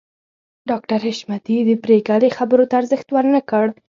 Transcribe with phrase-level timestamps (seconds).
[0.69, 3.65] ډاکټر حشمتي د پريګلې خبرو ته ارزښت ورنکړ